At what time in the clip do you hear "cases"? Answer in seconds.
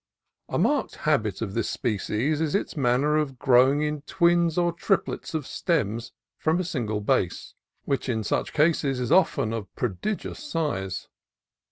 8.51-8.99